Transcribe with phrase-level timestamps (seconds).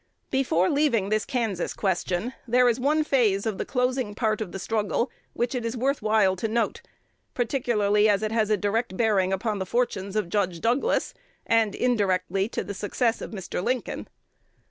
[0.31, 4.57] Before leaving this Kansas question, there is one phase of the closing part of the
[4.57, 6.81] struggle which it is worth while to note,
[7.35, 11.13] particularly as it has a direct bearing upon the fortunes of Judge Douglas,
[11.45, 13.63] and indirectly to the success of Mr.
[13.63, 14.07] Lincoln.